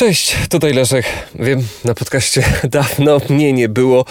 [0.00, 1.06] Cześć, tutaj Leszek.
[1.34, 4.04] Wiem, na podcaście dawno mnie nie było,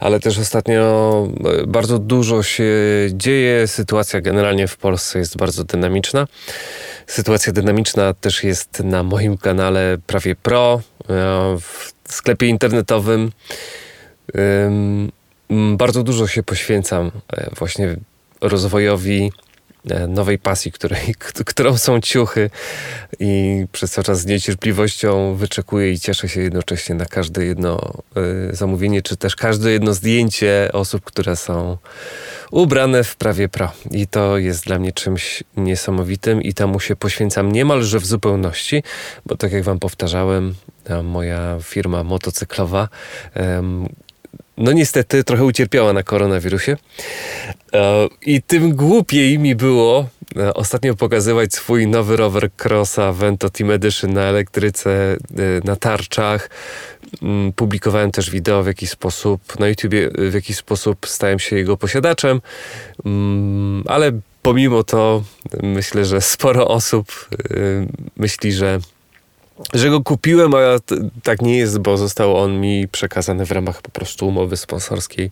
[0.00, 1.28] ale też ostatnio
[1.62, 2.64] e, bardzo dużo się
[3.12, 3.66] dzieje.
[3.66, 6.26] Sytuacja generalnie w Polsce jest bardzo dynamiczna.
[7.06, 11.04] Sytuacja dynamiczna też jest na moim kanale Prawie Pro, e,
[11.60, 13.32] w sklepie internetowym.
[15.76, 17.96] Bardzo dużo się poświęcam e, właśnie
[18.40, 19.32] rozwojowi
[20.08, 21.14] nowej pasji, której,
[21.50, 22.50] którą są ciuchy
[23.18, 27.92] i przez cały czas z niecierpliwością wyczekuję i cieszę się jednocześnie na każde jedno
[28.50, 31.78] y, zamówienie, czy też każde jedno zdjęcie osób, które są
[32.50, 33.72] ubrane w prawie pro.
[33.90, 38.82] I to jest dla mnie czymś niesamowitym i temu się poświęcam niemalże w zupełności,
[39.26, 40.54] bo tak jak wam powtarzałem,
[41.02, 42.88] moja firma motocyklowa
[44.60, 46.76] no niestety trochę ucierpiała na koronawirusie.
[47.72, 53.70] E, I tym głupiej mi było e, ostatnio pokazywać swój nowy rower Crossa Vento Team
[53.70, 55.16] Edition na elektryce, e,
[55.64, 56.50] na tarczach.
[57.22, 61.76] Mm, publikowałem też wideo w jakiś sposób na YouTubie, w jakiś sposób stałem się jego
[61.76, 62.40] posiadaczem,
[63.04, 64.12] mm, ale
[64.42, 65.22] pomimo to
[65.62, 67.28] myślę, że sporo osób
[68.16, 68.78] myśli, że
[69.74, 70.58] że go kupiłem, a
[71.22, 75.30] tak nie jest, bo został on mi przekazany w ramach po prostu umowy sponsorskiej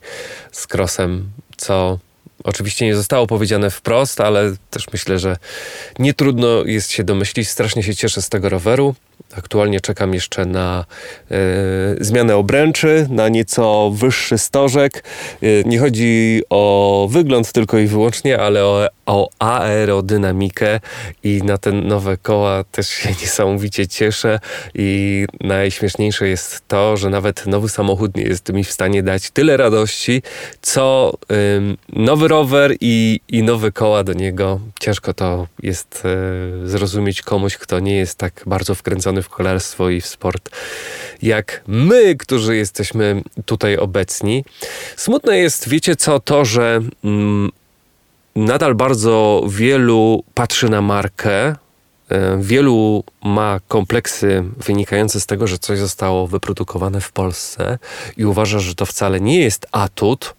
[0.52, 1.98] z Crossem, co
[2.44, 5.36] oczywiście nie zostało powiedziane wprost, ale też myślę, że
[5.98, 7.48] nie trudno jest się domyślić.
[7.48, 8.94] Strasznie się cieszę z tego roweru.
[9.36, 10.84] Aktualnie czekam jeszcze na
[11.30, 11.34] e,
[12.00, 15.04] zmianę obręczy, na nieco wyższy stożek.
[15.42, 20.80] E, nie chodzi o wygląd tylko i wyłącznie, ale o, o aerodynamikę
[21.24, 24.40] i na te nowe koła też się niesamowicie cieszę
[24.74, 29.56] i najśmieszniejsze jest to, że nawet nowy samochód nie jest mi w stanie dać tyle
[29.56, 30.22] radości,
[30.62, 31.12] co
[31.92, 34.60] nowy rower i, i nowe koła do niego.
[34.80, 40.00] Ciężko to jest e, zrozumieć komuś, kto nie jest tak bardzo wkręcony w kolarstwo i
[40.00, 40.50] w sport,
[41.22, 44.44] jak my, którzy jesteśmy tutaj obecni.
[44.96, 47.50] Smutne jest, wiecie co, to, że mm,
[48.38, 51.56] nadal bardzo wielu patrzy na markę,
[52.08, 57.78] e, Wielu ma kompleksy wynikające z tego, że coś zostało wyprodukowane w Polsce
[58.16, 60.34] i uważa, że to wcale nie jest atut,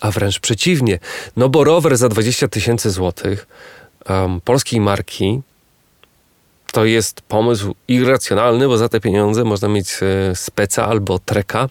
[0.00, 0.98] a wręcz przeciwnie.
[1.36, 3.46] No bo rower za 20 tysięcy złotych
[4.08, 5.40] um, polskiej marki
[6.72, 11.68] to jest pomysł irracjonalny, bo za te pieniądze można mieć e, speca albo treka.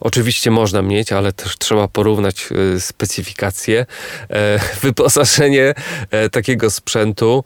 [0.00, 3.86] Oczywiście można mieć, ale też trzeba porównać e, specyfikacje,
[4.30, 5.74] e, wyposażenie
[6.32, 7.44] takiego sprzętu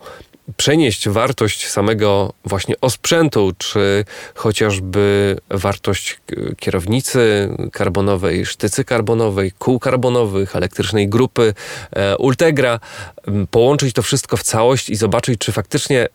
[0.56, 4.04] przenieść wartość samego właśnie osprzętu, czy
[4.34, 6.20] chociażby wartość
[6.56, 11.54] kierownicy karbonowej, sztycy karbonowej, kół karbonowych, elektrycznej grupy
[12.18, 12.80] Ultegra,
[13.50, 16.08] połączyć to wszystko w całość i zobaczyć, czy faktycznie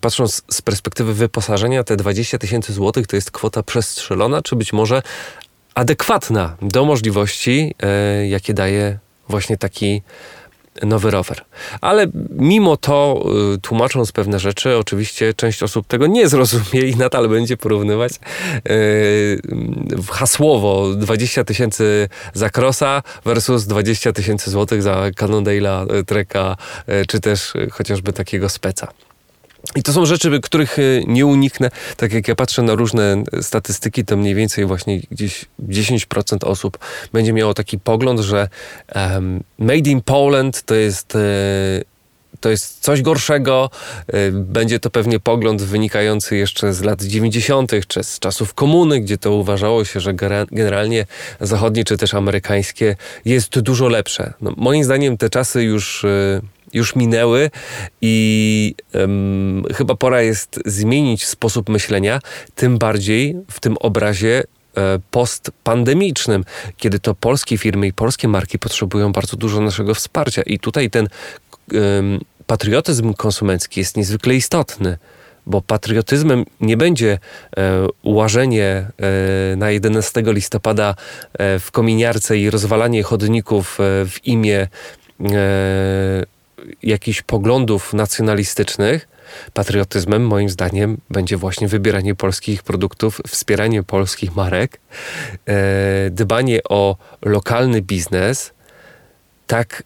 [0.00, 5.02] patrząc z perspektywy wyposażenia, te 20 tysięcy złotych to jest kwota przestrzelona, czy być może
[5.74, 7.74] adekwatna do możliwości,
[8.22, 8.98] y, jakie daje
[9.28, 10.02] właśnie taki
[10.82, 11.44] nowy rower.
[11.80, 13.24] Ale mimo to,
[13.54, 18.12] y, tłumacząc pewne rzeczy, oczywiście część osób tego nie zrozumie i nadal będzie porównywać
[20.10, 26.56] hasłowo 20 tysięcy za Crossa versus 20 tysięcy złotych za Cannondale'a, Treka,
[27.08, 28.88] czy też chociażby takiego speca.
[29.76, 31.70] I to są rzeczy, których y, nie uniknę.
[31.96, 36.78] Tak jak ja patrzę na różne statystyki, to mniej więcej właśnie gdzieś 10% osób
[37.12, 38.48] będzie miało taki pogląd, że
[38.94, 41.18] um, Made in Poland to jest.
[42.40, 43.70] To jest coś gorszego.
[44.06, 49.18] E, będzie to pewnie pogląd wynikający jeszcze z lat 90., czy z czasów komuny, gdzie
[49.18, 50.14] to uważało się, że
[50.52, 51.06] generalnie
[51.40, 54.32] zachodnie czy też amerykańskie jest dużo lepsze.
[54.40, 56.06] No, moim zdaniem te czasy już
[56.72, 57.50] już minęły
[58.00, 62.20] i um, chyba pora jest zmienić sposób myślenia,
[62.54, 64.42] tym bardziej w tym obrazie
[64.76, 66.44] e, postpandemicznym,
[66.76, 70.42] kiedy to polskie firmy i polskie marki potrzebują bardzo dużo naszego wsparcia.
[70.42, 71.08] I tutaj ten
[72.46, 74.98] patriotyzm konsumencki jest niezwykle istotny
[75.48, 77.18] bo patriotyzmem nie będzie
[77.56, 78.86] e, łażenie
[79.52, 80.94] e, na 11 listopada
[81.32, 84.68] e, w kominiarce i rozwalanie chodników w imię
[86.82, 89.08] jakichś poglądów nacjonalistycznych,
[89.54, 94.80] patriotyzmem moim zdaniem będzie właśnie wybieranie polskich produktów, wspieranie polskich marek,
[96.10, 98.52] dbanie o lokalny biznes,
[99.46, 99.82] tak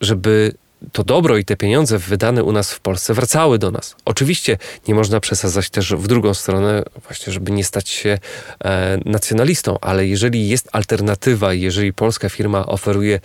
[0.00, 0.52] żeby
[0.92, 3.96] to dobro i te pieniądze wydane u nas w Polsce wracały do nas.
[4.04, 8.18] Oczywiście nie można przesadzać też w drugą stronę, właśnie, żeby nie stać się
[8.64, 13.20] e, nacjonalistą, ale jeżeli jest alternatywa, jeżeli polska firma oferuje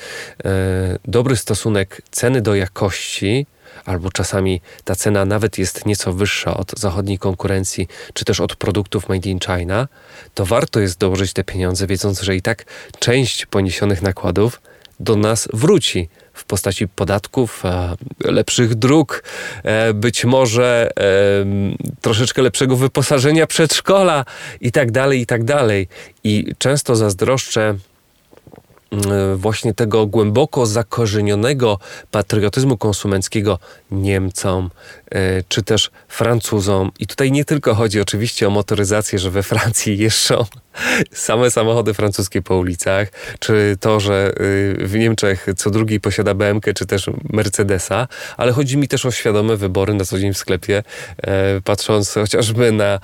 [0.46, 3.46] e, dobry stosunek ceny do jakości,
[3.86, 9.10] albo czasami ta cena nawet jest nieco wyższa od zachodniej konkurencji, czy też od produktów
[9.10, 9.88] made in China,
[10.34, 12.66] to warto jest dołożyć te pieniądze, wiedząc, że i tak
[13.00, 14.62] część poniesionych nakładów
[15.00, 19.24] do nas wróci w postaci podatków, e, lepszych dróg,
[19.64, 21.06] e, być może e,
[22.02, 24.26] troszeczkę lepszego wyposażenia przedszkola
[24.62, 25.88] i tak dalej, i tak dalej.
[26.24, 27.76] I często zazdroszczę
[28.92, 31.80] E, właśnie tego głęboko zakorzenionego
[32.12, 33.60] patriotyzmu konsumenckiego
[33.92, 34.70] Niemcom
[35.50, 36.92] czy też Francuzom.
[37.00, 40.46] I tutaj nie tylko chodzi oczywiście o motoryzację, że we Francji jeżdżą
[41.12, 43.08] same samochody francuskie po ulicach,
[43.40, 44.34] czy to, że
[44.82, 48.08] y, w Niemczech co drugi posiada BMK czy też Mercedesa,
[48.38, 50.84] ale chodzi mi też o świadome wybory na co dzień w sklepie,
[51.18, 53.00] e, patrząc chociażby na,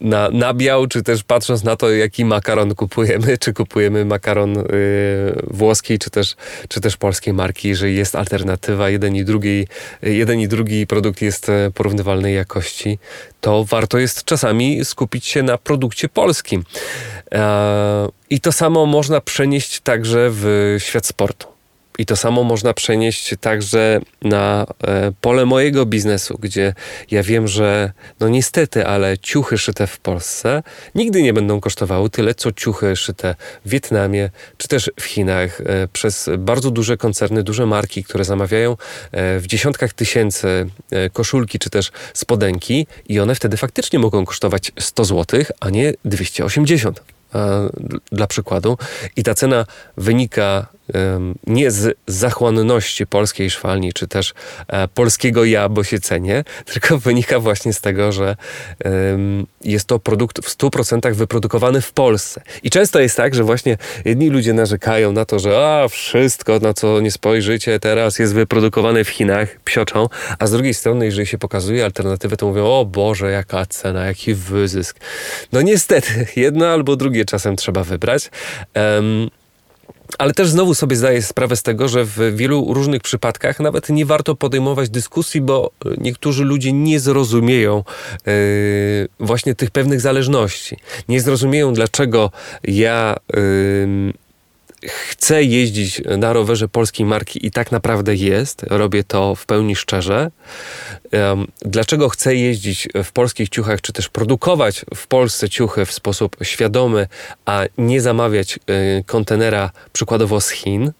[0.00, 5.98] na nabiał, czy też patrząc na to, jaki makaron kupujemy, czy kupujemy makaron Y, włoskiej
[5.98, 6.36] czy też,
[6.68, 9.66] czy też polskiej marki, jeżeli jest alternatywa, jeden i, drugi,
[10.02, 12.98] jeden i drugi produkt jest e, porównywalnej jakości,
[13.44, 16.64] to warto jest czasami skupić się na produkcie polskim.
[17.34, 21.53] E, I to samo można przenieść także w świat sportu.
[21.98, 26.74] I to samo można przenieść także na e, pole mojego biznesu, gdzie
[27.10, 30.62] ja wiem, że no niestety, ale ciuchy szyte w Polsce
[30.94, 35.88] nigdy nie będą kosztowały tyle, co ciuchy szyte w Wietnamie czy też w Chinach e,
[35.92, 38.76] przez bardzo duże koncerny, duże marki, które zamawiają e,
[39.40, 40.66] w dziesiątkach tysięcy
[41.12, 47.13] koszulki czy też spodenki i one wtedy faktycznie mogą kosztować 100 zł, a nie 280
[48.12, 48.78] dla przykładu.
[49.16, 49.66] I ta cena
[49.96, 50.66] wynika
[51.46, 54.34] nie z zachłanności polskiej szwalni, czy też
[54.68, 58.36] e, polskiego ja, bo się cenię, tylko wynika właśnie z tego, że
[59.64, 62.42] jest to produkt w 100% wyprodukowany w Polsce.
[62.62, 66.74] I często jest tak, że właśnie jedni ludzie narzekają na to, że a, wszystko, na
[66.74, 70.08] co nie spojrzycie teraz jest wyprodukowane w Chinach, psioczą,
[70.38, 74.34] a z drugiej strony, jeżeli się pokazuje alternatywę, to mówią, o Boże, jaka cena, jaki
[74.34, 74.96] wyzysk.
[75.52, 78.30] No niestety, jedno albo drugie czasem trzeba wybrać.
[78.74, 79.30] Um,
[80.18, 84.06] ale też znowu sobie zdaję sprawę z tego, że w wielu różnych przypadkach nawet nie
[84.06, 87.84] warto podejmować dyskusji, bo niektórzy ludzie nie zrozumieją
[88.26, 88.32] yy,
[89.20, 90.76] właśnie tych pewnych zależności.
[91.08, 92.30] Nie zrozumieją, dlaczego
[92.64, 93.16] ja.
[93.34, 94.23] Yy,
[94.88, 100.30] chcę jeździć na rowerze polskiej marki i tak naprawdę jest, robię to w pełni szczerze.
[101.60, 107.06] Dlaczego chcę jeździć w polskich ciuchach, czy też produkować w Polsce ciuchy w sposób świadomy,
[107.44, 110.92] a nie zamawiać y, kontenera przykładowo z Chin,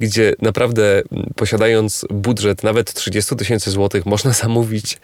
[0.00, 1.02] gdzie naprawdę
[1.36, 4.98] posiadając budżet nawet 30 tysięcy złotych można zamówić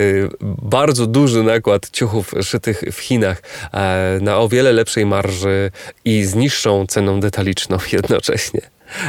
[0.00, 0.28] y,
[0.62, 3.42] bardzo duży nakład ciuchów szytych w Chinach
[3.72, 5.70] e, na o wiele lepszej marży
[6.04, 8.60] i z niższą ceną detaliczną jednocześnie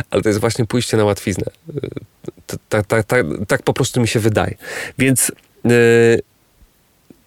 [0.09, 1.45] ale to jest właśnie pójście na łatwiznę.
[2.69, 4.55] Tak, tak, tak, tak po prostu mi się wydaje.
[4.97, 5.31] Więc
[5.65, 5.71] yy,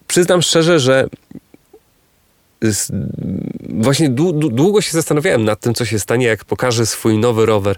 [0.06, 1.08] przyznam szczerze, że
[3.68, 4.08] właśnie
[4.50, 7.76] długo się zastanawiałem nad tym, co się stanie, jak pokażę swój nowy rower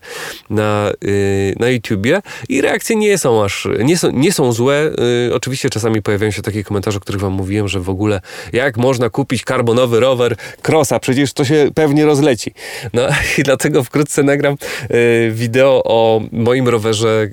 [0.51, 4.91] na, yy, na YouTubie i reakcje nie są aż, nie są, nie są złe.
[5.29, 8.21] Yy, oczywiście czasami pojawiają się takie komentarze, o których wam mówiłem, że w ogóle
[8.53, 10.37] jak można kupić karbonowy rower
[10.69, 12.55] Crossa, przecież to się pewnie rozleci.
[12.93, 13.03] No
[13.39, 14.57] i dlatego wkrótce nagram
[14.91, 17.29] yy, wideo o moim rowerze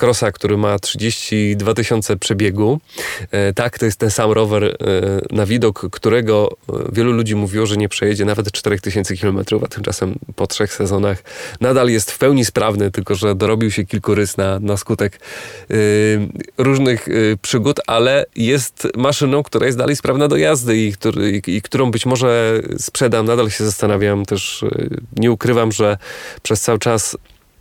[0.00, 2.80] Crossa, który ma 32 tysiące przebiegu.
[3.54, 4.76] Tak, to jest ten sam rower,
[5.30, 6.56] na widok którego
[6.92, 11.22] wielu ludzi mówiło, że nie przejedzie nawet 4000 km, a tymczasem po trzech sezonach
[11.60, 15.20] nadal jest w pełni sprawny, tylko że dorobił się kilku rys na, na skutek
[15.68, 15.76] yy,
[16.58, 21.56] różnych yy, przygód, ale jest maszyną, która jest dalej sprawna do jazdy i, który, i,
[21.56, 23.26] i którą być może sprzedam.
[23.26, 25.98] Nadal się zastanawiam też, yy, nie ukrywam, że
[26.42, 27.16] przez cały czas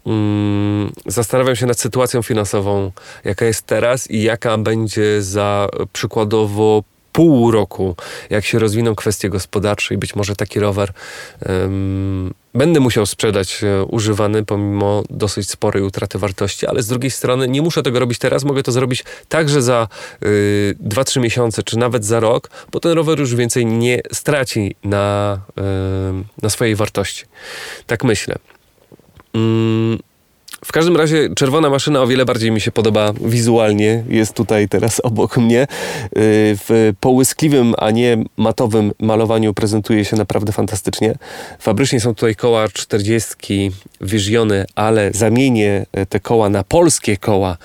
[0.05, 2.91] mm, zastanawiam się nad sytuacją finansową,
[3.23, 7.95] jaka jest teraz i jaka będzie za przykładowo pół roku,
[8.29, 10.93] jak się rozwiną kwestie gospodarcze i być może taki rower
[11.45, 17.47] um, będę musiał sprzedać e, używany pomimo dosyć sporej utraty wartości, ale z drugiej strony
[17.47, 19.87] nie muszę tego robić teraz, mogę to zrobić także za
[20.23, 25.39] y, 2-3 miesiące, czy nawet za rok, bo ten rower już więcej nie straci na,
[25.59, 25.61] y,
[26.41, 27.25] na swojej wartości.
[27.87, 28.35] Tak myślę.
[29.33, 29.99] Mm.
[30.65, 34.03] W każdym razie czerwona maszyna o wiele bardziej mi się podoba wizualnie.
[34.09, 35.63] Jest tutaj teraz obok mnie.
[35.63, 35.67] Y,
[36.67, 41.15] w połyskliwym, a nie matowym malowaniu prezentuje się naprawdę fantastycznie.
[41.59, 47.57] Fabrycznie są tutaj koła 40 Visiony, ale zamienię te koła na polskie koła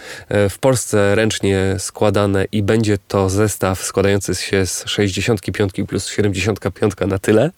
[0.46, 6.92] y, w Polsce ręcznie składane i będzie to zestaw składający się z 65 plus 75
[7.06, 7.50] na tyle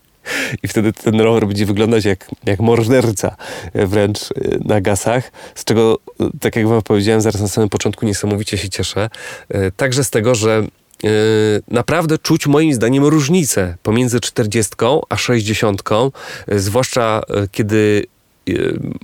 [0.62, 3.36] i wtedy ten rower będzie wyglądać jak, jak morderca
[3.74, 4.18] wręcz
[4.64, 5.98] na gasach, z czego,
[6.40, 9.10] tak jak wam powiedziałem zaraz na samym początku, niesamowicie się cieszę.
[9.76, 10.66] Także z tego, że
[11.68, 14.74] naprawdę czuć moim zdaniem różnicę pomiędzy 40
[15.08, 15.82] a 60,
[16.48, 18.06] zwłaszcza kiedy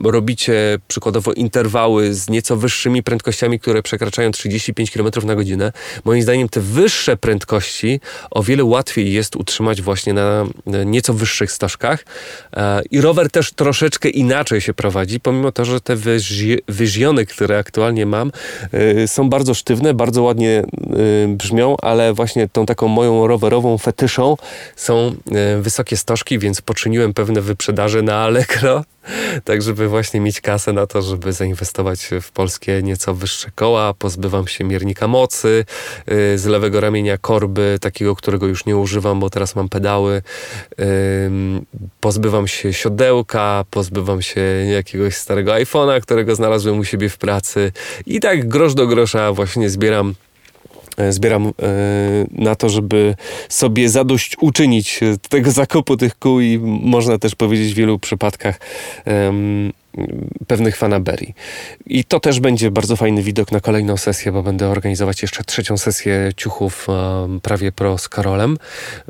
[0.05, 5.73] robicie przykładowo interwały z nieco wyższymi prędkościami, które przekraczają 35 km na godzinę,
[6.05, 10.47] moim zdaniem te wyższe prędkości o wiele łatwiej jest utrzymać właśnie na
[10.85, 12.05] nieco wyższych stożkach.
[12.57, 15.97] E, I rower też troszeczkę inaczej się prowadzi, pomimo to, że te
[16.69, 18.33] wyżiony, które aktualnie mam,
[18.73, 20.65] e, są bardzo sztywne, bardzo ładnie e,
[21.29, 24.37] brzmią, ale właśnie tą taką moją rowerową fetyszą
[24.77, 25.15] są
[25.61, 28.85] wysokie stożki, więc poczyniłem pewne wyprzedaże na Allegro
[29.45, 33.95] tak żeby właśnie mieć kasę na to, żeby zainwestować w polskie nieco wyższe koła.
[33.95, 35.65] Pozbywam się miernika mocy,
[36.07, 40.23] yy, z lewego ramienia korby, takiego, którego już nie używam, bo teraz mam pedały.
[42.01, 44.41] Pozbywam się siodełka, pozbywam się
[44.73, 47.73] jakiegoś starego iPhone'a, którego znalazłem u siebie w pracy.
[48.07, 50.15] I tak grosz do grosza właśnie zbieram
[51.11, 51.53] zbieram e,
[52.31, 53.15] na to, żeby
[53.49, 58.61] sobie zadość uczynić tego zakupu tych kół i można też powiedzieć w wielu przypadkach
[60.47, 61.35] pewnych fanaberii.
[61.87, 65.77] I to też będzie bardzo fajny widok na kolejną sesję, bo będę organizować jeszcze trzecią
[65.77, 66.87] sesję ciuchów
[67.43, 68.57] prawie pro z Karolem.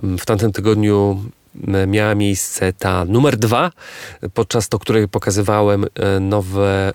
[0.03, 1.25] W tamtym tygodniu
[1.87, 3.71] miała miejsce ta numer dwa,
[4.35, 6.93] podczas której pokazywałem e, nowe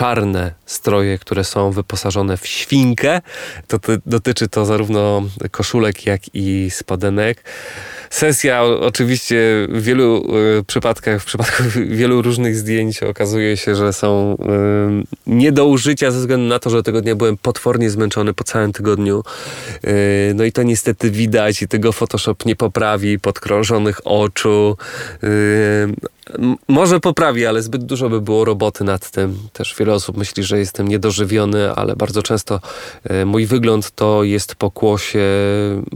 [0.00, 3.20] czarne stroje, które są wyposażone w świnkę.
[3.68, 7.44] To, dotyczy to zarówno koszulek, jak i spodenek.
[8.10, 9.36] Sesja oczywiście
[9.68, 11.62] w wielu y, przypadkach, w przypadku
[12.00, 16.70] wielu różnych zdjęć okazuje się, że są y, nie do użycia ze względu na to,
[16.70, 19.22] że tego dnia byłem potwornie zmęczony po całym tygodniu.
[19.84, 24.76] Y, no i to niestety widać i tego Photoshop nie poprawi podkrążonych oczu.
[26.68, 29.38] Może poprawi, ale zbyt dużo by było roboty nad tym.
[29.52, 32.60] Też wiele osób myśli, że jestem niedożywiony, ale bardzo często
[33.26, 35.20] mój wygląd to jest pokłosie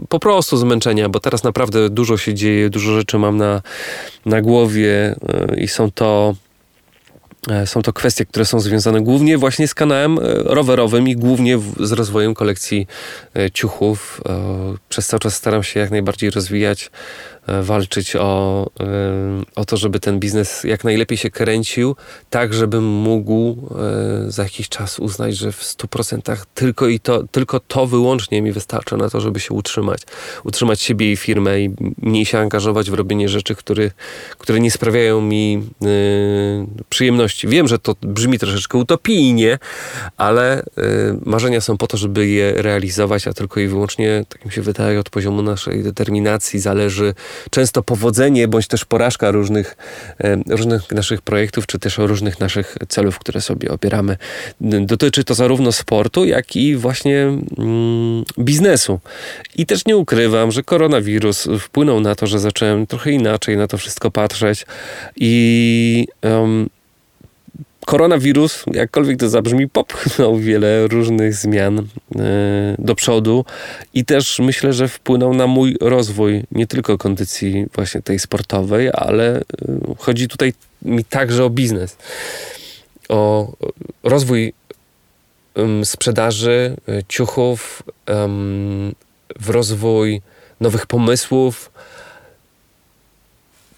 [0.09, 3.63] po prostu zmęczenia, bo teraz naprawdę dużo się dzieje, dużo rzeczy mam na,
[4.27, 6.44] na głowie e, i są to e,
[7.65, 11.93] są to kwestie, które są związane głównie właśnie z kanałem e, rowerowym i głównie z
[11.93, 12.87] rozwojem kolekcji
[13.53, 14.21] ciuchów.
[14.89, 16.91] Przez cały czas staram się jak najbardziej rozwijać
[17.47, 18.87] E, walczyć o, e,
[19.55, 21.97] o to, żeby ten biznes jak najlepiej się kręcił,
[22.31, 23.57] tak żebym mógł
[24.27, 28.53] e, za jakiś czas uznać, że w 100% tylko i to, tylko to wyłącznie mi
[28.53, 30.01] wystarcza na to, żeby się utrzymać.
[30.45, 33.91] Utrzymać siebie i firmę i mniej się angażować w robienie rzeczy, które,
[34.39, 35.63] które nie sprawiają mi
[36.89, 37.34] przyjemności.
[37.45, 39.59] Wiem, że to brzmi troszeczkę utopijnie,
[40.17, 40.63] ale
[41.25, 45.01] marzenia są po to, żeby je realizować, a tylko i wyłącznie, tak mi się wydaje,
[45.01, 47.15] od poziomu naszej determinacji zależy
[47.51, 49.77] często powodzenie bądź też porażka różnych,
[50.49, 54.17] różnych naszych projektów, czy też różnych naszych celów, które sobie obieramy.
[54.61, 59.01] Dotyczy to zarówno sportu, jak i właśnie mm, biznesu.
[59.57, 63.79] I też nie ukrywam, że koronawirus wpłynął na to, że zacząłem trochę inaczej na to
[63.79, 64.67] wszystko patrzeć
[65.17, 66.69] i um,
[67.85, 71.85] koronawirus, jakkolwiek to zabrzmi, popchnął wiele różnych zmian e,
[72.79, 73.45] do przodu
[73.95, 79.37] i też myślę, że wpłynął na mój rozwój nie tylko kondycji właśnie tej sportowej, ale
[79.37, 79.43] e,
[79.99, 81.97] chodzi tutaj mi także o biznes,
[83.09, 83.53] o
[84.03, 84.53] rozwój
[85.85, 87.83] sprzedaży e, ciuchów,
[89.41, 90.23] w rozwój
[90.61, 91.71] nowych pomysłów,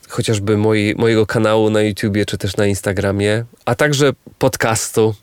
[0.09, 5.15] chociażby moi, mojego kanału na YouTubie czy też na Instagramie, a także podcastu.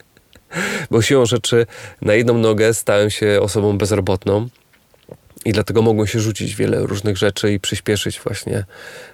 [0.90, 1.66] Bo siłą rzeczy
[2.02, 4.48] na jedną nogę stałem się osobą bezrobotną
[5.46, 8.64] i dlatego mogłem się rzucić wiele różnych rzeczy i przyspieszyć właśnie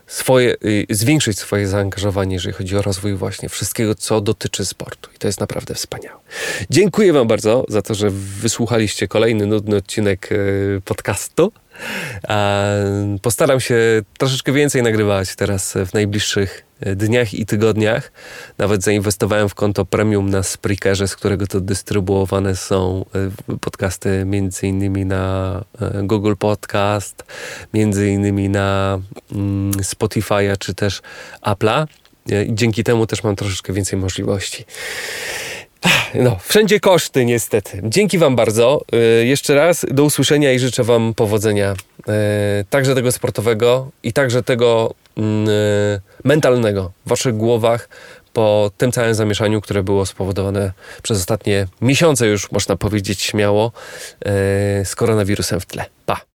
[0.06, 0.56] swoje,
[0.90, 5.10] zwiększyć swoje zaangażowanie, jeżeli chodzi o rozwój właśnie wszystkiego, co dotyczy sportu.
[5.16, 6.18] I to jest naprawdę wspaniałe.
[6.70, 8.10] Dziękuję Wam bardzo za to, że
[8.40, 11.52] wysłuchaliście kolejny nudny odcinek y, podcastu.
[13.22, 18.12] Postaram się troszeczkę więcej nagrywać teraz w najbliższych e, dniach i tygodniach.
[18.58, 23.04] Nawet zainwestowałem w konto premium na Spreakerze, z którego to dystrybuowane są
[23.48, 27.24] e, podcasty między innymi na e, Google Podcast,
[27.74, 28.98] między innymi na
[29.32, 31.02] mm, Spotify'a czy też
[31.42, 31.86] Apple'a.
[32.48, 34.64] Dzięki temu też mam troszeczkę więcej możliwości.
[36.14, 37.80] No, wszędzie koszty niestety.
[37.84, 38.80] Dzięki Wam bardzo.
[39.22, 41.74] Jeszcze raz do usłyszenia i życzę Wam powodzenia.
[42.70, 44.94] Także tego sportowego i także tego
[46.24, 47.88] mentalnego w Waszych głowach
[48.32, 53.72] po tym całym zamieszaniu, które było spowodowane przez ostatnie miesiące już, można powiedzieć śmiało,
[54.84, 55.84] z koronawirusem w tle.
[56.06, 56.20] Pa!